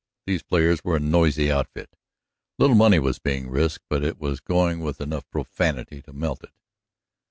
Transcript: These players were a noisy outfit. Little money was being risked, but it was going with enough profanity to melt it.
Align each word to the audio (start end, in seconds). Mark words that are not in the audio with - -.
These 0.25 0.41
players 0.41 0.83
were 0.83 0.95
a 0.95 0.99
noisy 0.99 1.51
outfit. 1.51 1.95
Little 2.57 2.75
money 2.75 2.97
was 2.97 3.19
being 3.19 3.51
risked, 3.51 3.83
but 3.87 4.03
it 4.03 4.17
was 4.17 4.39
going 4.39 4.79
with 4.79 4.99
enough 4.99 5.29
profanity 5.29 6.01
to 6.01 6.11
melt 6.11 6.43
it. 6.43 6.53